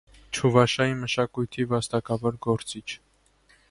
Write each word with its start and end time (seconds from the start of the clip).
Չուվաշիայի 0.37 0.95
մշակույթի 1.03 1.69
վաստակավոր 1.75 2.43
գործիչ։ 2.51 2.85